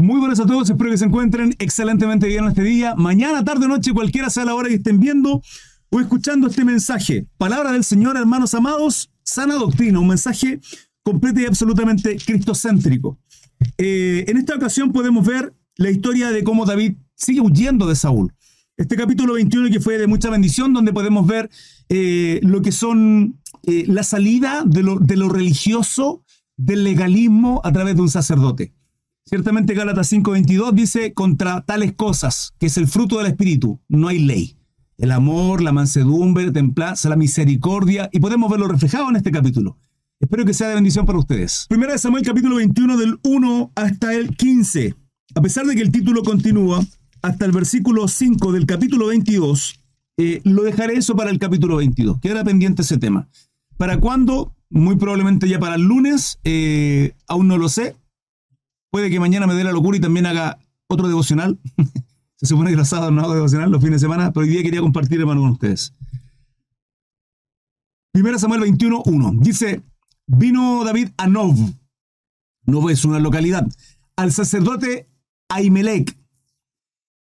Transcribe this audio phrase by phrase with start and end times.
[0.00, 2.94] Muy buenas a todos, espero que se encuentren excelentemente bien este día.
[2.94, 5.42] Mañana, tarde, noche, cualquiera sea la hora que estén viendo
[5.90, 7.26] o escuchando este mensaje.
[7.36, 10.58] Palabra del Señor, hermanos amados, sana doctrina, un mensaje
[11.02, 13.18] completo y absolutamente cristocéntrico.
[13.76, 18.32] Eh, en esta ocasión podemos ver la historia de cómo David sigue huyendo de Saúl.
[18.78, 21.50] Este capítulo 21 que fue de mucha bendición, donde podemos ver
[21.90, 26.24] eh, lo que son eh, la salida de lo religioso,
[26.56, 28.72] del legalismo a través de un sacerdote.
[29.30, 34.18] Ciertamente Gálatas 5:22 dice, contra tales cosas, que es el fruto del Espíritu, no hay
[34.18, 34.56] ley.
[34.98, 39.78] El amor, la mansedumbre, la templanza, la misericordia, y podemos verlo reflejado en este capítulo.
[40.18, 41.66] Espero que sea de bendición para ustedes.
[41.68, 44.96] Primera de Samuel capítulo 21 del 1 hasta el 15.
[45.36, 46.84] A pesar de que el título continúa
[47.22, 49.80] hasta el versículo 5 del capítulo 22,
[50.16, 52.18] eh, lo dejaré eso para el capítulo 22.
[52.18, 53.28] Queda pendiente ese tema.
[53.76, 54.56] ¿Para cuándo?
[54.70, 56.40] Muy probablemente ya para el lunes.
[56.42, 57.94] Eh, aún no lo sé.
[58.90, 60.58] Puede que mañana me dé la locura y también haga
[60.88, 61.58] otro devocional.
[62.36, 64.62] Se supone que los sábados no hago devocional los fines de semana, pero hoy día
[64.62, 65.94] quería compartir, hermano, con ustedes.
[68.12, 69.32] Primera Samuel 21, 1.
[69.40, 69.82] Dice,
[70.26, 71.54] vino David a Nov.
[72.64, 73.68] Nov es una localidad.
[74.16, 75.08] Al sacerdote
[75.48, 76.16] Ahimelech.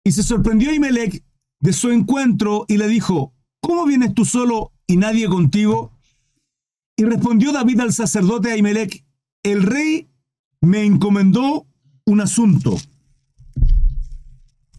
[0.04, 1.24] Y se sorprendió Ahimelech
[1.60, 5.92] de su encuentro y le dijo, ¿cómo vienes tú solo y nadie contigo?
[6.96, 9.04] Y respondió David al sacerdote Ahimelech,
[9.44, 10.10] el rey
[10.62, 11.66] me encomendó
[12.06, 12.78] un asunto.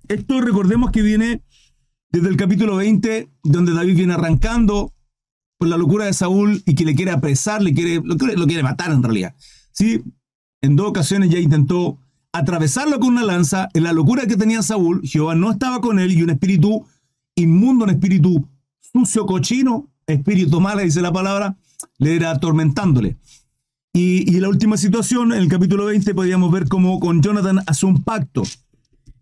[0.08, 1.42] Esto recordemos que viene
[2.10, 4.92] desde el capítulo 20, donde David viene arrancando
[5.58, 8.92] por la locura de Saúl y que le quiere apresar, le quiere, lo, quiere matar
[8.92, 9.34] en realidad.
[9.72, 10.02] ¿Sí?
[10.62, 11.98] En dos ocasiones ya intentó
[12.32, 13.68] atravesarlo con una lanza.
[13.74, 16.86] En la locura que tenía Saúl, Jehová no estaba con él y un espíritu
[17.34, 18.48] inmundo, un espíritu
[18.80, 21.56] sucio, cochino, espíritu malo, dice la palabra,
[21.98, 23.16] le era atormentándole.
[23.92, 28.04] Y, la última situación, en el capítulo 20, podíamos ver cómo con Jonathan hace un
[28.04, 28.42] pacto.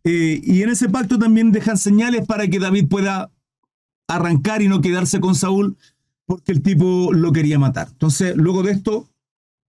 [0.05, 3.31] Eh, y en ese pacto también dejan señales para que David pueda
[4.09, 5.77] arrancar y no quedarse con Saúl,
[6.27, 7.89] porque el tipo lo quería matar.
[7.91, 9.09] Entonces, luego de esto,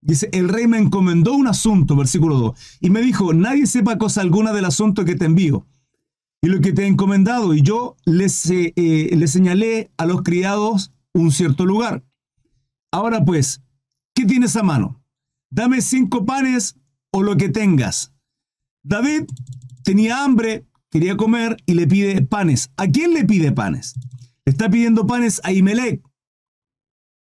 [0.00, 4.20] dice, el rey me encomendó un asunto, versículo 2, y me dijo, nadie sepa cosa
[4.20, 5.66] alguna del asunto que te envío
[6.42, 7.54] y lo que te he encomendado.
[7.54, 12.04] Y yo les, eh, eh, señalé a los criados un cierto lugar.
[12.92, 13.62] Ahora pues,
[14.18, 15.00] ¿qué tienes a mano?
[15.48, 16.76] Dame cinco panes
[17.12, 18.12] o lo que tengas.
[18.82, 19.26] David
[19.84, 22.72] tenía hambre, quería comer y le pide panes.
[22.76, 23.94] ¿A quién le pide panes?
[24.44, 26.02] Le está pidiendo panes a Imelec.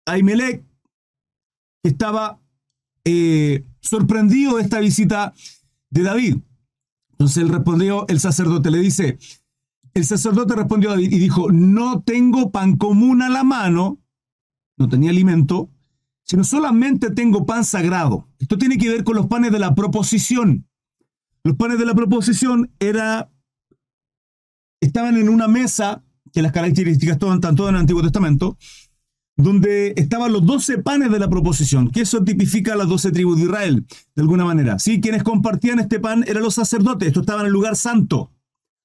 [0.05, 0.63] A Imelec
[1.83, 2.39] estaba
[3.07, 5.33] eh, sorprendido de esta visita
[5.89, 6.37] de David.
[7.13, 9.17] Entonces él respondió, el sacerdote le dice,
[9.95, 14.03] el sacerdote respondió a David y dijo, no tengo pan común a la mano,
[14.77, 15.71] no tenía alimento,
[16.25, 18.29] sino solamente tengo pan sagrado.
[18.39, 20.67] Esto tiene que ver con los panes de la proposición.
[21.45, 23.31] Los panes de la proposición era,
[24.81, 26.03] estaban en una mesa,
[26.33, 28.57] que las características están todas en el Antiguo Testamento,
[29.37, 33.37] donde estaban los doce panes de la proposición, que eso tipifica a las doce tribus
[33.37, 34.79] de Israel, de alguna manera.
[34.79, 38.33] Sí, quienes compartían este pan eran los sacerdotes, esto estaba en el lugar santo,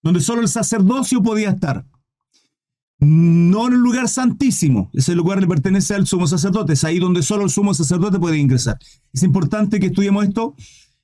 [0.04, 1.86] donde solo el sacerdocio podía estar.
[3.00, 7.24] No en el lugar santísimo, ese lugar le pertenece al sumo sacerdote, es ahí donde
[7.24, 8.78] solo el sumo sacerdote puede ingresar.
[9.14, 10.56] Es importante que estudiemos esto,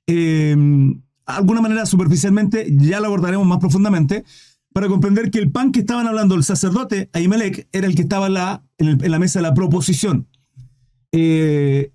[0.08, 4.26] eh, de alguna manera superficialmente, ya lo abordaremos más profundamente,
[4.74, 8.28] para comprender que el pan que estaban hablando el sacerdote Ahimelech era el que estaba
[8.78, 10.28] en la mesa de la proposición.
[11.14, 11.94] Eh,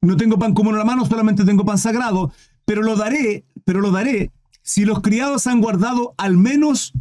[0.00, 2.32] no tengo pan común en la mano, solamente tengo pan sagrado,
[2.64, 4.30] pero lo daré, pero lo daré
[4.62, 6.92] si los criados han guardado al menos,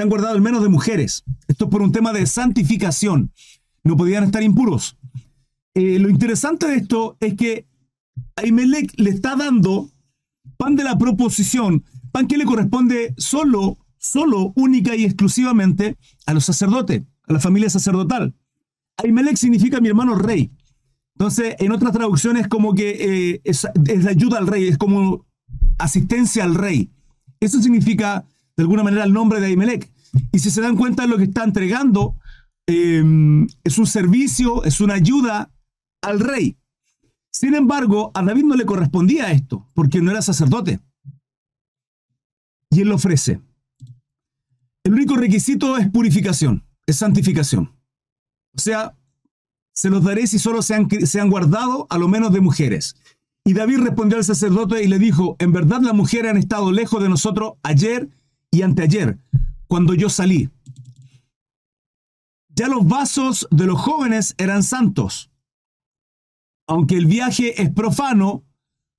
[0.00, 1.24] se han guardado al menos de mujeres.
[1.46, 3.32] Esto es por un tema de santificación.
[3.84, 4.96] No podían estar impuros.
[5.74, 7.66] Eh, lo interesante de esto es que
[8.36, 9.90] Ahimelech le está dando
[10.56, 16.46] pan de la proposición, pan que le corresponde solo, solo, única y exclusivamente a los
[16.46, 18.34] sacerdotes, a la familia sacerdotal.
[18.96, 20.50] Ahimelech significa mi hermano rey.
[21.16, 25.26] Entonces, en otras traducciones, como que eh, es, es ayuda al rey, es como
[25.76, 26.90] asistencia al rey.
[27.38, 28.24] Eso significa,
[28.56, 29.92] de alguna manera, el nombre de Ahimelech.
[30.32, 32.16] Y si se dan cuenta, lo que está entregando
[32.66, 33.02] eh,
[33.64, 35.52] es un servicio, es una ayuda
[36.02, 36.56] al rey.
[37.32, 40.80] Sin embargo, a David no le correspondía esto, porque no era sacerdote.
[42.70, 43.40] Y él lo ofrece.
[44.84, 47.72] El único requisito es purificación, es santificación.
[48.56, 48.96] O sea,
[49.72, 52.96] se los daré si solo se han, se han guardado a lo menos de mujeres.
[53.44, 57.02] Y David respondió al sacerdote y le dijo, en verdad las mujeres han estado lejos
[57.02, 58.08] de nosotros ayer
[58.50, 59.18] y anteayer,
[59.70, 60.50] cuando yo salí.
[62.48, 65.30] Ya los vasos de los jóvenes eran santos.
[66.66, 68.42] Aunque el viaje es profano,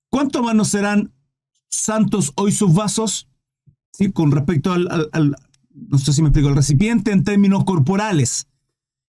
[0.10, 1.14] ¿cuánto más no serán
[1.68, 3.28] santos hoy sus vasos,
[3.92, 4.14] ¿sí?
[4.14, 5.36] con respecto al,
[5.74, 8.48] no sé si me explico, el recipiente en términos corporales.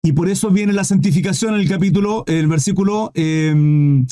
[0.01, 4.07] Y por eso viene la santificación en el capítulo, el versículo, em,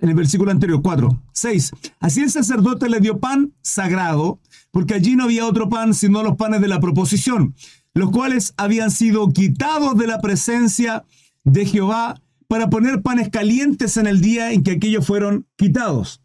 [0.00, 1.22] en el versículo anterior, 4.
[1.32, 1.72] 6.
[1.98, 4.38] Así el sacerdote le dio pan sagrado,
[4.70, 7.54] porque allí no había otro pan sino los panes de la proposición,
[7.94, 11.04] los cuales habían sido quitados de la presencia
[11.44, 16.22] de Jehová para poner panes calientes en el día en que aquellos fueron quitados.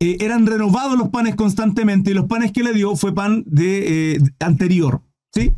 [0.00, 4.14] Eh, eran renovados los panes constantemente y los panes que le dio fue pan de,
[4.14, 5.02] eh, anterior.
[5.32, 5.52] ¿sí?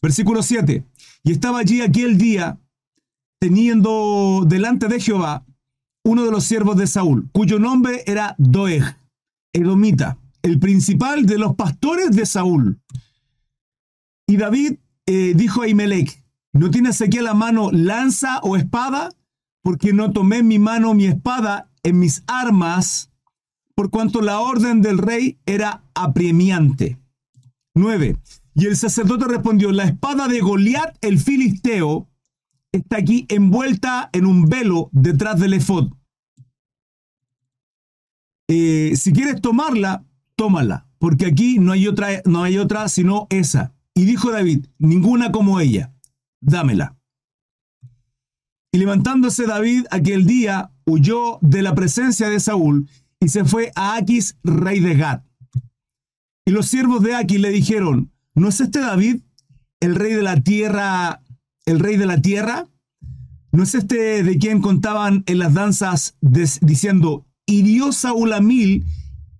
[0.00, 0.84] Versículo 7.
[1.22, 2.58] Y estaba allí aquel día
[3.38, 5.44] teniendo delante de Jehová
[6.02, 8.98] uno de los siervos de Saúl, cuyo nombre era Doeg,
[9.52, 12.78] edomita, el principal de los pastores de Saúl.
[14.26, 14.74] Y David
[15.06, 19.08] eh, dijo a Imelec, ¿no tienes aquí a la mano lanza o espada?
[19.62, 23.10] Porque no tomé mi mano mi espada en mis armas,
[23.74, 26.98] por cuanto la orden del rey era apremiante.
[27.74, 28.18] 9.
[28.54, 32.06] Y el sacerdote respondió, la espada de Goliat el filisteo
[32.70, 35.90] está aquí envuelta en un velo detrás del efod.
[38.48, 40.04] Eh, si quieres tomarla,
[40.36, 43.74] tómala, porque aquí no hay, otra, no hay otra sino esa.
[43.94, 45.92] Y dijo David, ninguna como ella,
[46.40, 46.96] dámela.
[48.72, 52.88] Y levantándose David aquel día, huyó de la presencia de Saúl
[53.20, 55.22] y se fue a Aquis, rey de Gad.
[56.44, 59.22] Y los siervos de Aquis le dijeron, ¿no es este David
[59.80, 61.22] el rey de la tierra,
[61.66, 62.66] el rey de la tierra?
[63.52, 68.84] ¿No es este de quien contaban en las danzas diciendo, hirió Saúl a mil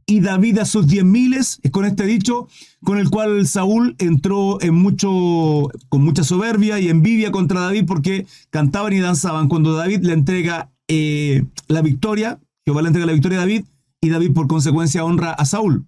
[0.06, 1.60] y David a sus diez miles?
[1.62, 2.48] Es con este dicho
[2.82, 8.26] con el cual Saúl entró en mucho, con mucha soberbia y envidia contra David porque
[8.50, 9.48] cantaban y danzaban.
[9.48, 13.64] Cuando David le entrega eh, la victoria, Jehová le entrega la victoria a David
[14.00, 15.86] y David por consecuencia honra a Saúl.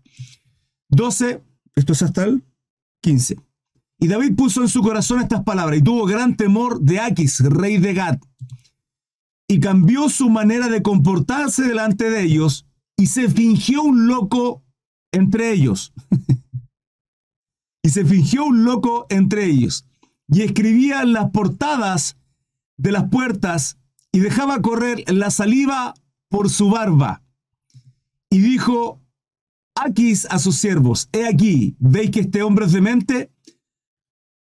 [0.89, 1.43] 12,
[1.75, 2.43] esto es hasta el
[3.03, 3.37] 15.
[3.99, 7.79] Y David puso en su corazón estas palabras y tuvo gran temor de Aquis, rey
[7.79, 8.19] de Gad,
[9.49, 12.66] y cambió su manera de comportarse delante de ellos
[12.97, 14.65] y se fingió un loco
[15.13, 15.93] entre ellos.
[17.83, 19.87] y se fingió un loco entre ellos.
[20.29, 22.17] Y escribía las portadas
[22.77, 23.79] de las puertas
[24.13, 25.95] y dejaba correr la saliva
[26.29, 27.23] por su barba.
[28.31, 29.01] Y dijo
[29.77, 33.31] Aquis a sus siervos, he aquí, ¿veis que este hombre es demente?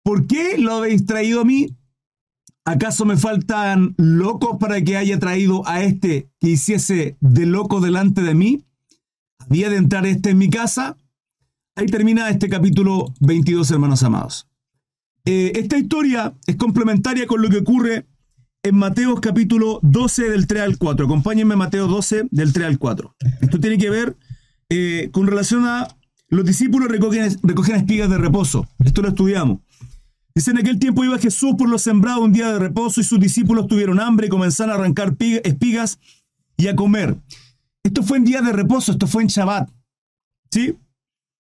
[0.03, 1.75] ¿Por qué lo habéis traído a mí?
[2.65, 8.21] ¿Acaso me faltan locos para que haya traído a este que hiciese de loco delante
[8.21, 8.65] de mí?
[9.39, 10.95] ¿Había de entrar este en mi casa?
[11.75, 14.47] Ahí termina este capítulo 22, hermanos amados.
[15.25, 18.07] Eh, esta historia es complementaria con lo que ocurre
[18.63, 21.05] en Mateo capítulo 12 del 3 al 4.
[21.05, 23.15] Acompáñenme Mateo 12 del 3 al 4.
[23.41, 24.15] Esto tiene que ver
[24.69, 25.89] eh, con relación a
[26.29, 28.67] los discípulos recogen, recogen espigas de reposo.
[28.83, 29.59] Esto lo estudiamos.
[30.35, 33.19] Dice, en aquel tiempo iba Jesús por los sembrados un día de reposo y sus
[33.19, 35.99] discípulos tuvieron hambre y comenzaron a arrancar espigas
[36.57, 37.17] y a comer.
[37.83, 39.69] Esto fue en día de reposo, esto fue en Shabbat.
[40.49, 40.75] ¿Sí?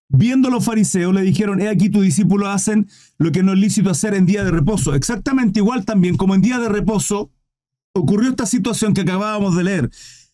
[0.09, 2.87] Viendo los fariseos, le dijeron, he aquí tus discípulos hacen
[3.17, 4.93] lo que no es lícito hacer en día de reposo.
[4.93, 7.31] Exactamente igual también como en día de reposo
[7.93, 9.91] ocurrió esta situación que acabábamos de leer.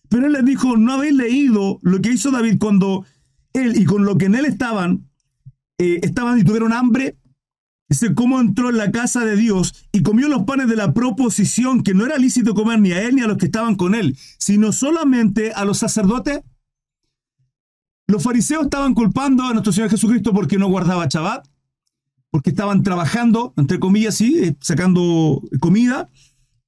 [0.10, 3.06] Pero él les dijo, ¿no habéis leído lo que hizo David cuando
[3.54, 5.08] él y con lo que en él estaban,
[5.78, 7.16] eh, estaban y tuvieron hambre?
[7.90, 11.82] Dice, cómo entró en la casa de Dios y comió los panes de la proposición
[11.82, 14.16] que no era lícito comer ni a él ni a los que estaban con él,
[14.38, 16.42] sino solamente a los sacerdotes.
[18.08, 21.48] Los fariseos estaban culpando a nuestro Señor Jesucristo porque no guardaba Shabbat,
[22.30, 26.10] porque estaban trabajando, entre comillas, sí, eh, sacando comida,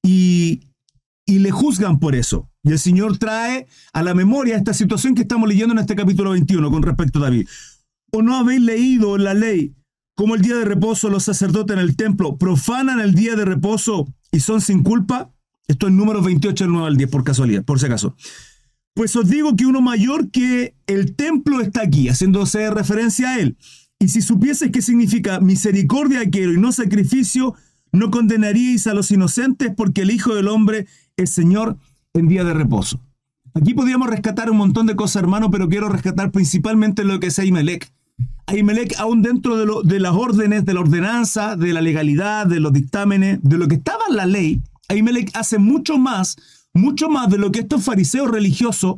[0.02, 0.68] y,
[1.24, 2.50] y le juzgan por eso.
[2.64, 6.30] Y el Señor trae a la memoria esta situación que estamos leyendo en este capítulo
[6.30, 7.48] 21 con respecto a David.
[8.10, 9.74] ¿O no habéis leído la ley
[10.14, 14.12] como el día de reposo los sacerdotes en el templo profanan el día de reposo
[14.30, 15.30] y son sin culpa.
[15.68, 18.16] Esto es número 28 del 9 al 10, por casualidad, por si acaso.
[18.94, 23.56] Pues os digo que uno mayor que el templo está aquí, haciéndose referencia a él.
[23.98, 27.54] Y si supieseis qué significa misericordia quiero y no sacrificio,
[27.92, 31.78] no condenaríais a los inocentes porque el Hijo del Hombre es Señor
[32.12, 33.00] en día de reposo.
[33.54, 37.38] Aquí podríamos rescatar un montón de cosas, hermano, pero quiero rescatar principalmente lo que es
[37.38, 37.92] Ahimelech.
[38.46, 43.38] Ahimelech, aún dentro de, las órdenes, de la ordenanza, de la legalidad, de los dictámenes,
[43.42, 46.36] de lo que estaba en la ley, Ahimelech hace mucho más,
[46.74, 48.96] mucho más de lo que estos fariseos religiosos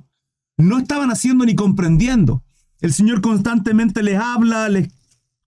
[0.56, 2.42] no estaban haciendo ni comprendiendo.
[2.80, 4.88] El Señor constantemente les habla, les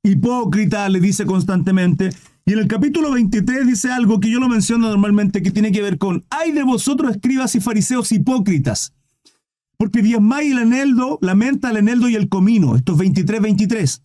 [0.04, 2.10] hipócrita, le dice constantemente.
[2.46, 5.82] Y en el capítulo 23 dice algo que yo lo menciono normalmente que tiene que
[5.82, 8.94] ver con, ay de vosotros escribas y fariseos hipócritas,
[9.78, 14.04] Porque diezmáis el eneldo, la menta, el eneldo y el comino, estos 23, 23.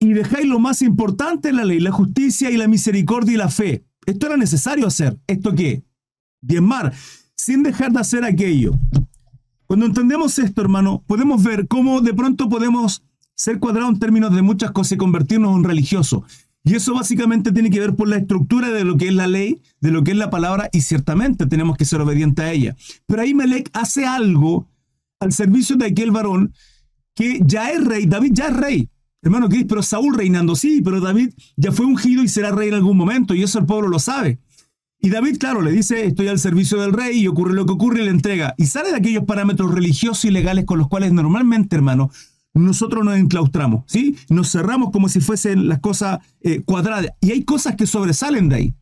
[0.00, 3.50] Y dejáis lo más importante en la ley, la justicia y la misericordia y la
[3.50, 3.84] fe.
[4.06, 5.18] Esto era necesario hacer.
[5.26, 5.84] ¿Esto qué?
[6.40, 6.94] Diezmar,
[7.36, 8.72] sin dejar de hacer aquello.
[9.66, 13.04] Cuando entendemos esto, hermano, podemos ver cómo de pronto podemos
[13.36, 16.24] ser cuadrados en términos de muchas cosas y convertirnos en un religioso.
[16.64, 19.62] Y eso básicamente tiene que ver por la estructura de lo que es la ley,
[19.80, 22.76] de lo que es la palabra, y ciertamente tenemos que ser obedientes a ella.
[23.06, 24.68] Pero ahí Melec hace algo
[25.20, 26.52] al servicio de aquel varón
[27.14, 28.88] que ya es rey, David ya es rey.
[29.22, 32.74] Hermano Cris, pero Saúl reinando, sí, pero David ya fue ungido y será rey en
[32.74, 34.38] algún momento, y eso el pueblo lo sabe.
[35.02, 38.02] Y David, claro, le dice, estoy al servicio del rey y ocurre lo que ocurre
[38.02, 38.54] y le entrega.
[38.58, 42.10] Y sale de aquellos parámetros religiosos y legales con los cuales normalmente, hermano,
[42.60, 44.16] nosotros nos enclaustramos, ¿sí?
[44.28, 47.10] Nos cerramos como si fuesen las cosas eh, cuadradas.
[47.20, 48.74] Y hay cosas que sobresalen de ahí.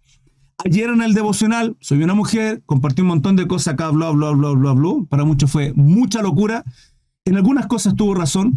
[0.64, 4.30] Ayer en el devocional, soy una mujer, compartí un montón de cosas acá, bla, bla,
[4.30, 4.90] bla, bla, bla.
[5.08, 6.64] Para muchos fue mucha locura.
[7.24, 8.56] En algunas cosas tuvo razón.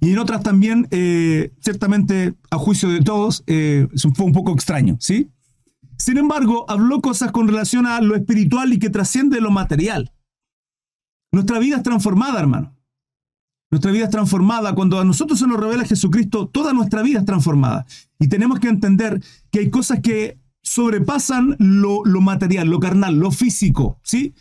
[0.00, 4.96] Y en otras también, eh, ciertamente, a juicio de todos, eh, fue un poco extraño,
[5.00, 5.28] ¿sí?
[5.98, 10.12] Sin embargo, habló cosas con relación a lo espiritual y que trasciende lo material.
[11.32, 12.74] Nuestra vida es transformada, hermano.
[13.70, 14.74] Nuestra vida es transformada.
[14.74, 17.86] Cuando a nosotros se nos revela Jesucristo, toda nuestra vida es transformada.
[18.18, 23.98] Y tenemos que entender que hay cosas que sobrepasan lo, material, lo carnal, lo físico,
[24.02, 24.34] ¿sí?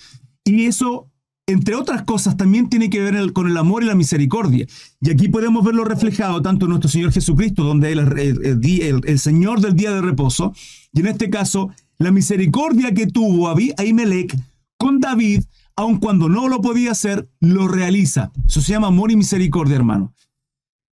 [0.44, 1.10] Y eso,
[1.48, 4.66] entre otras cosas, también tiene que ver con el amor y la misericordia.
[5.00, 9.62] Y aquí podemos verlo reflejado tanto en nuestro Señor Jesucristo, donde Él es el, Señor
[9.62, 10.54] del día de reposo,
[10.92, 14.36] y en este caso, la misericordia que tuvo Abimelech
[14.78, 15.44] con David
[15.80, 18.34] aun cuando no lo podía hacer, lo realiza.
[18.46, 20.14] Eso se llama amor y misericordia, hermano.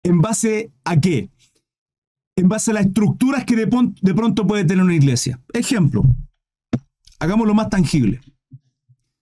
[0.04, 1.28] ¿En base a qué?
[2.36, 5.40] En base a las estructuras que de, pronto puede tener una iglesia.
[5.52, 6.04] Ejemplo,
[7.18, 8.20] hagámoslo más tangible.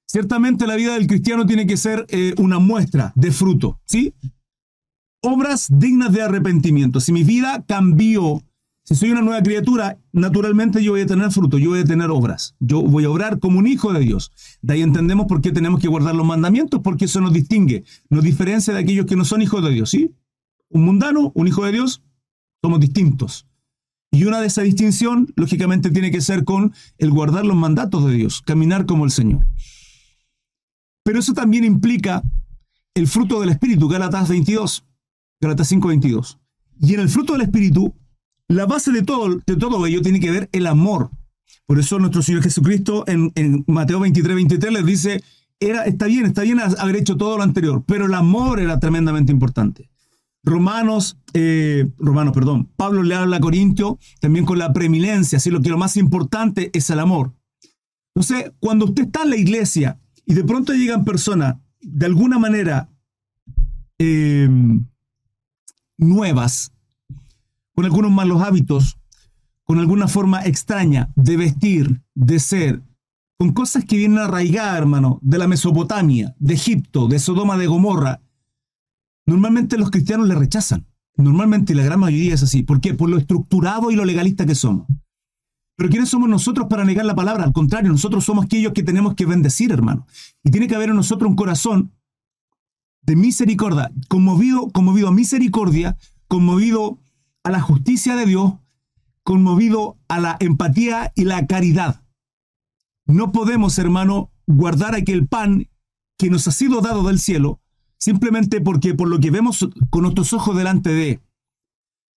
[0.07, 4.13] Ciertamente la vida del cristiano tiene que ser eh, una muestra de fruto, ¿sí?
[5.23, 7.01] Obras dignas de arrepentimiento.
[7.01, 8.43] Si mi vida cambió
[8.85, 12.11] si soy una nueva criatura, naturalmente yo voy a tener fruto, yo voy a tener
[12.11, 12.55] obras.
[12.61, 14.31] Yo voy a obrar como un hijo de Dios.
[14.61, 18.23] De ahí entendemos por qué tenemos que guardar los mandamientos, porque eso nos distingue, nos
[18.23, 20.15] diferencia de aquellos que no son hijos de Dios, ¿sí?
[20.69, 22.03] Un mundano, un hijo de Dios,
[22.61, 23.47] somos distintos.
[24.11, 28.13] Y una de esa distinción, lógicamente, tiene que ser con el guardar los mandatos de
[28.13, 29.47] Dios, caminar como el Señor.
[31.05, 32.23] Pero eso también implica
[32.93, 34.85] el fruto del Espíritu, Gálatas 22,
[35.41, 36.39] Gálatas 5, 22.
[36.83, 37.95] Y en el fruto del Espíritu
[38.49, 41.11] la base de todo, de todo ello tiene que ver el amor.
[41.67, 45.25] Por eso nuestro Señor Jesucristo en, Mateo 23, 23 les dice,
[45.61, 49.33] era, está bien, está bien haber hecho todo lo anterior, pero el amor era tremendamente
[49.33, 49.91] importante.
[50.43, 55.63] Romanos, eh, Romanos, perdón, Pablo le habla a Corintio también con la preeminencia, así lo
[55.63, 57.33] que lo más importante es el amor.
[58.15, 62.91] Entonces, cuando usted está en la iglesia y de pronto llegan personas de alguna manera
[63.99, 64.49] eh,
[65.97, 66.74] nuevas,
[67.75, 68.99] con algunos malos hábitos,
[69.65, 72.83] con alguna forma extraña de vestir, de ser,
[73.39, 78.21] con cosas que vienen arraigadas, hermano, de la Mesopotamia, de Egipto, de Sodoma, de Gomorra,
[79.27, 80.87] normalmente los cristianos le rechazan.
[81.17, 82.63] Normalmente la gran mayoría es así.
[82.63, 82.95] ¿Por qué?
[82.95, 84.87] Por lo estructurado y lo legalista que somos.
[85.77, 87.45] Pero ¿quiénes somos nosotros para negar la palabra?
[87.45, 90.07] Al contrario, nosotros somos aquellos que tenemos que bendecir, hermano.
[90.43, 91.93] Y tiene que haber en nosotros un corazón
[93.03, 95.97] de misericordia, conmovido, conmovido a misericordia,
[96.29, 96.99] conmovido
[97.45, 98.55] a la justicia de Dios,
[99.23, 102.03] conmovido a la empatía y la caridad.
[103.07, 105.69] No podemos, hermano, guardar aquel pan
[106.19, 107.61] que nos ha sido dado del cielo
[107.99, 111.21] simplemente porque por lo que vemos con nuestros ojos delante de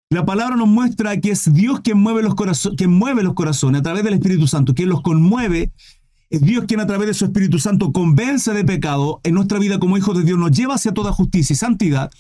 [0.10, 2.36] la palabra nos muestra que es Dios quien mueve los,
[2.78, 5.72] quien mueve los corazones a través del Espíritu Santo, quien los conmueve.
[6.30, 9.80] Es Dios quien a través de su Espíritu Santo convence de pecado en nuestra vida
[9.80, 12.12] como hijos de Dios, nos lleva hacia toda justicia y santidad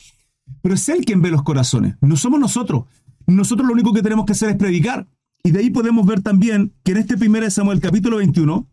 [0.61, 2.85] pero es Él quien ve los corazones, no somos nosotros.
[3.25, 5.07] Nosotros lo único que tenemos que hacer es predicar.
[5.43, 8.67] Y de ahí podemos ver también que en este 1 Samuel capítulo 21,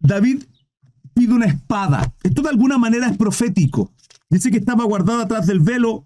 [0.00, 0.44] David
[1.14, 2.12] pide una espada.
[2.22, 3.92] Esto de alguna manera es profético.
[4.28, 6.04] Dice que estaba guardada atrás del velo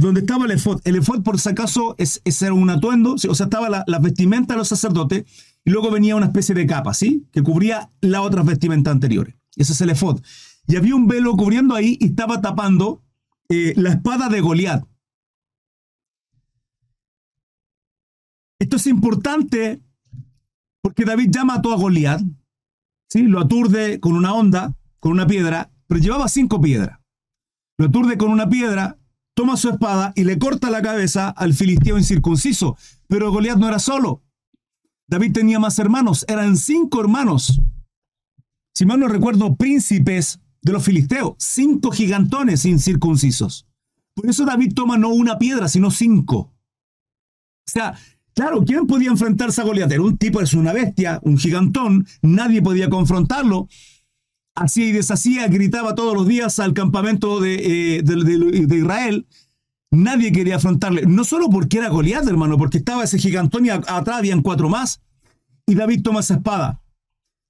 [0.00, 0.80] donde estaba el efod.
[0.84, 4.58] El efod, por si acaso, es, era un atuendo, o sea, estaba la, vestimenta de
[4.58, 5.24] los sacerdotes
[5.64, 7.26] y luego venía una especie de capa, ¿sí?
[7.32, 9.36] Que cubría las otras vestimentas anteriores.
[9.56, 10.20] Ese es el efod.
[10.66, 13.02] Y había un velo cubriendo ahí y estaba tapando
[13.50, 14.84] eh, la espada de Goliat.
[18.60, 19.82] Esto es importante
[20.80, 22.22] porque David ya mató a Goliat,
[23.08, 23.22] ¿sí?
[23.22, 27.00] lo aturde con una onda, con una piedra, pero llevaba cinco piedras.
[27.76, 28.98] Lo aturde con una piedra,
[29.34, 32.76] toma su espada y le corta la cabeza al filisteo incircunciso.
[33.08, 34.22] Pero Goliat no era solo.
[35.08, 37.60] David tenía más hermanos, eran cinco hermanos.
[38.76, 43.66] si mal no recuerdo, príncipes de los filisteos, cinco gigantones incircuncisos.
[44.14, 46.36] Por eso David toma no una piedra, sino cinco.
[46.38, 47.94] O sea,
[48.34, 49.90] claro, ¿quién podía enfrentarse a Goliat?
[49.90, 53.68] Era un tipo, es una bestia, un gigantón, nadie podía confrontarlo.
[54.54, 59.26] Hacía y deshacía, gritaba todos los días al campamento de, eh, de, Israel.
[59.92, 64.18] Nadie quería afrontarle, no solo porque era Goliat, hermano, porque estaba ese gigantón y atrás
[64.18, 65.00] habían cuatro más.
[65.66, 66.80] Y David toma esa espada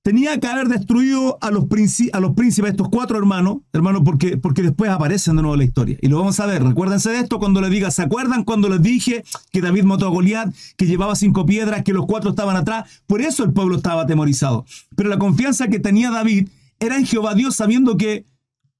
[0.02, 1.64] tenía que haber destruido a los,
[2.12, 5.64] a los príncipes, estos cuatro hermanos, hermanos, porque, porque después aparecen de nuevo en la
[5.64, 5.98] historia.
[6.00, 6.62] Y lo vamos a ver.
[6.62, 10.10] Recuérdense de esto cuando les diga, ¿se acuerdan cuando les dije que David mató a
[10.10, 13.02] Goliat, que llevaba cinco piedras, que los cuatro estaban atrás?
[13.06, 14.64] Por eso el pueblo estaba atemorizado.
[14.96, 18.24] Pero la confianza que tenía David era en Jehová Dios, sabiendo que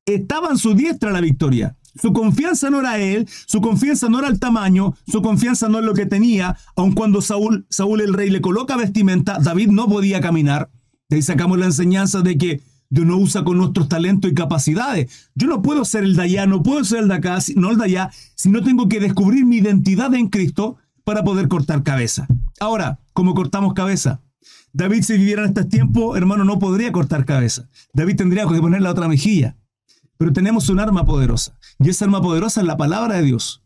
[0.06, 1.76] estaba en su diestra la victoria.
[2.00, 5.84] Su confianza no era él, su confianza no era el tamaño, su confianza no es
[5.84, 10.20] lo que tenía, aun cuando Saúl, Saúl el rey le coloca vestimenta, David no podía
[10.20, 10.70] caminar.
[11.10, 15.28] De ahí sacamos la enseñanza de que Dios no usa con nuestros talentos y capacidades.
[15.34, 17.78] Yo no puedo ser el de allá, no puedo ser el de acá, no el
[17.78, 22.28] de allá, si no tengo que descubrir mi identidad en Cristo para poder cortar cabeza.
[22.60, 24.20] Ahora, ¿cómo cortamos cabeza?
[24.72, 27.68] David, si viviera en este tiempo, hermano, no podría cortar cabeza.
[27.92, 29.56] David tendría que poner la otra mejilla.
[30.16, 31.58] Pero tenemos un arma poderosa.
[31.80, 33.64] Y esa arma poderosa es la palabra de Dios.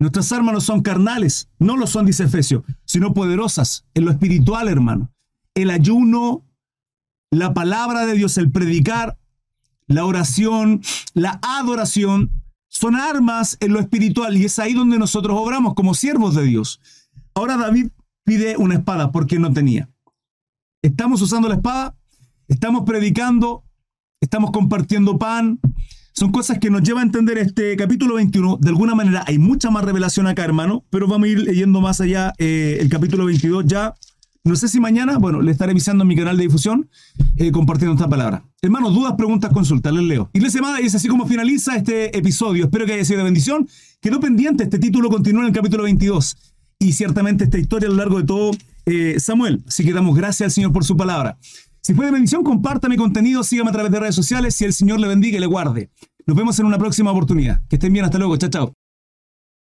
[0.00, 4.66] Nuestras armas no son carnales, no lo son, dice Efesio, sino poderosas en lo espiritual,
[4.66, 5.12] hermano
[5.54, 6.44] el ayuno,
[7.30, 9.18] la palabra de Dios, el predicar,
[9.86, 10.82] la oración,
[11.14, 12.30] la adoración,
[12.68, 16.80] son armas en lo espiritual y es ahí donde nosotros obramos como siervos de Dios.
[17.34, 17.88] Ahora David
[18.24, 19.88] pide una espada porque no tenía.
[20.82, 21.96] Estamos usando la espada,
[22.46, 23.64] estamos predicando,
[24.20, 25.60] estamos compartiendo pan.
[26.12, 28.58] Son cosas que nos llevan a entender este capítulo 21.
[28.60, 32.00] De alguna manera hay mucha más revelación acá, hermano, pero vamos a ir leyendo más
[32.00, 33.94] allá eh, el capítulo 22 ya
[34.42, 36.88] no sé si mañana, bueno, le estaré avisando en mi canal de difusión
[37.36, 38.42] eh, compartiendo esta palabra.
[38.62, 40.30] Hermanos, dudas, preguntas, consultas, les leo.
[40.32, 42.64] Iglesia amada, y es así como finaliza este episodio.
[42.64, 43.68] Espero que haya sido de bendición.
[44.00, 46.36] Quedó pendiente, este título continúa en el capítulo 22.
[46.78, 48.52] Y ciertamente esta historia a lo largo de todo
[48.86, 49.62] eh, Samuel.
[49.66, 51.38] Así que damos gracias al Señor por su palabra.
[51.82, 54.72] Si fue de bendición, comparta mi contenido, sígame a través de redes sociales y el
[54.72, 55.90] Señor le bendiga y le guarde.
[56.26, 57.60] Nos vemos en una próxima oportunidad.
[57.68, 58.36] Que estén bien, hasta luego.
[58.36, 58.79] Chao, chao.